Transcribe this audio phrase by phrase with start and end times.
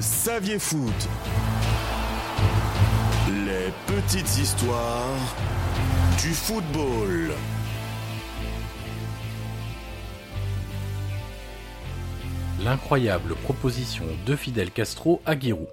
[0.00, 1.08] Saviez Foot.
[3.28, 5.36] Les petites histoires
[6.22, 7.32] du football.
[12.64, 15.68] L'incroyable proposition de Fidel Castro à Giroud.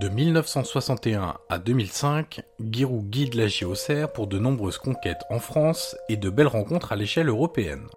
[0.00, 6.16] De 1961 à 2005, Giroud guide la JOCR pour de nombreuses conquêtes en France et
[6.16, 7.88] de belles rencontres à l'échelle européenne.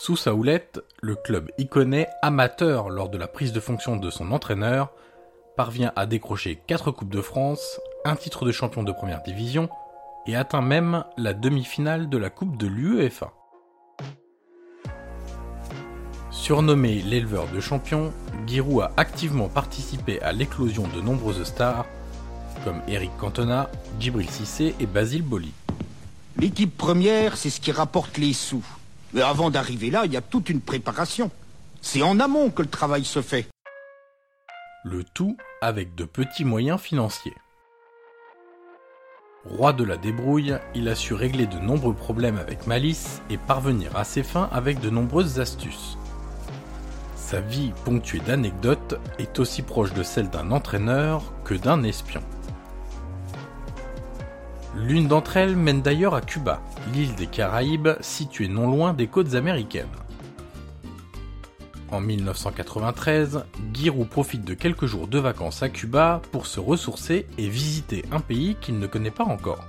[0.00, 4.30] Sous sa houlette, le club iconais, amateur lors de la prise de fonction de son
[4.30, 4.92] entraîneur,
[5.56, 9.68] parvient à décrocher 4 Coupes de France, un titre de champion de première division
[10.28, 13.32] et atteint même la demi-finale de la Coupe de l'UEFA.
[16.30, 18.12] Surnommé l'éleveur de champions,
[18.46, 21.86] Giroud a activement participé à l'éclosion de nombreuses stars,
[22.64, 23.68] comme Eric Cantona,
[23.98, 25.52] Djibril Cissé et Basile Boli.
[26.36, 28.64] L'équipe première, c'est ce qui rapporte les sous.
[29.12, 31.30] Mais avant d'arriver là, il y a toute une préparation.
[31.80, 33.46] C'est en amont que le travail se fait.
[34.84, 37.34] Le tout avec de petits moyens financiers.
[39.44, 43.96] Roi de la débrouille, il a su régler de nombreux problèmes avec malice et parvenir
[43.96, 45.96] à ses fins avec de nombreuses astuces.
[47.16, 52.22] Sa vie ponctuée d'anecdotes est aussi proche de celle d'un entraîneur que d'un espion.
[54.76, 56.60] L'une d'entre elles mène d'ailleurs à Cuba,
[56.92, 59.86] l'île des Caraïbes située non loin des côtes américaines.
[61.90, 67.48] En 1993, Giroud profite de quelques jours de vacances à Cuba pour se ressourcer et
[67.48, 69.66] visiter un pays qu'il ne connaît pas encore.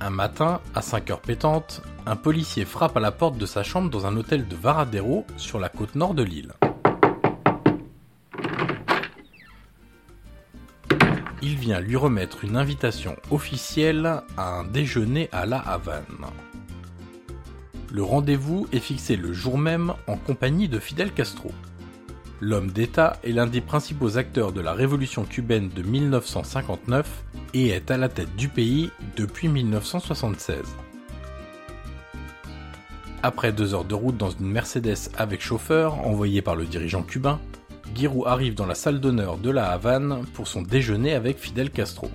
[0.00, 3.90] Un matin, à 5 heures pétantes, un policier frappe à la porte de sa chambre
[3.90, 6.52] dans un hôtel de Varadero sur la côte nord de l'île.
[11.40, 16.04] Il vient lui remettre une invitation officielle à un déjeuner à La Havane.
[17.92, 21.52] Le rendez-vous est fixé le jour même en compagnie de Fidel Castro.
[22.40, 27.24] L'homme d'État est l'un des principaux acteurs de la révolution cubaine de 1959
[27.54, 30.58] et est à la tête du pays depuis 1976.
[33.22, 37.40] Après deux heures de route dans une Mercedes avec chauffeur envoyée par le dirigeant cubain,
[37.98, 42.08] Giroud arrive dans la salle d'honneur de la Havane pour son déjeuner avec Fidel Castro.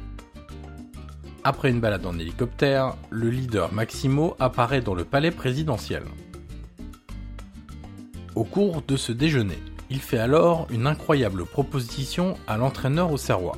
[1.44, 6.04] Après une balade en hélicoptère, le leader Maximo apparaît dans le palais présidentiel.
[8.34, 13.58] Au cours de ce déjeuner, il fait alors une incroyable proposition à l'entraîneur au serroir.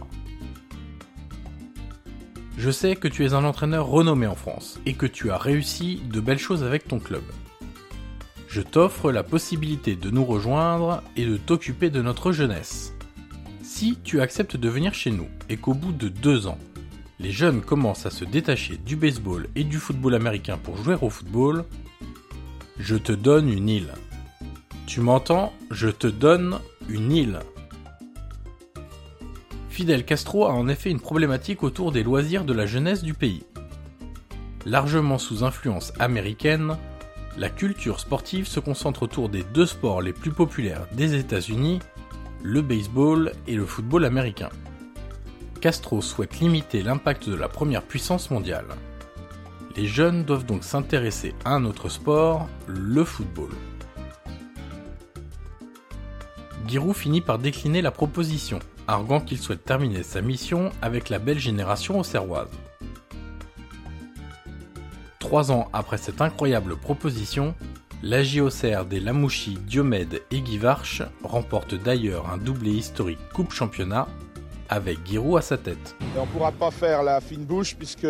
[2.58, 6.02] Je sais que tu es un entraîneur renommé en France et que tu as réussi
[6.12, 7.24] de belles choses avec ton club.
[8.48, 12.94] Je t'offre la possibilité de nous rejoindre et de t'occuper de notre jeunesse.
[13.64, 16.60] Si tu acceptes de venir chez nous et qu'au bout de deux ans,
[17.20, 21.10] les jeunes commencent à se détacher du baseball et du football américain pour jouer au
[21.10, 21.66] football,
[22.78, 23.94] je te donne une île.
[24.86, 25.54] Tu m'entends?
[25.72, 27.40] Je te donne une île.
[29.70, 33.44] Fidel Castro a en effet une problématique autour des loisirs de la jeunesse du pays.
[34.66, 36.78] Largement sous influence américaine,
[37.38, 41.80] la culture sportive se concentre autour des deux sports les plus populaires des États-Unis,
[42.44, 44.50] le baseball et le football américain.
[45.60, 48.68] Castro souhaite limiter l'impact de la première puissance mondiale.
[49.76, 53.50] Les jeunes doivent donc s'intéresser à un autre sport, le football.
[56.68, 61.40] Giroud finit par décliner la proposition, arguant qu'il souhaite terminer sa mission avec la belle
[61.40, 62.50] génération auxerroise.
[65.26, 67.56] Trois ans après cette incroyable proposition,
[68.04, 74.08] la JOCR des Lamouchi, Diomède et Guivarch remporte d'ailleurs un doublé historique Coupe Championnat
[74.70, 75.96] avec Giroud à sa tête.
[76.16, 78.06] On ne pourra pas faire la fine bouche puisque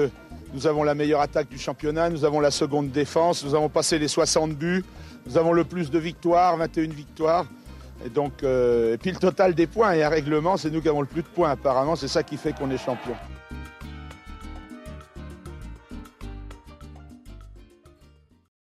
[0.54, 3.98] nous avons la meilleure attaque du championnat, nous avons la seconde défense, nous avons passé
[3.98, 4.84] les 60 buts,
[5.26, 7.46] nous avons le plus de victoires, 21 victoires.
[8.06, 10.90] Et donc, euh, et puis le total des points et un règlement, c'est nous qui
[10.90, 13.16] avons le plus de points apparemment, c'est ça qui fait qu'on est champion.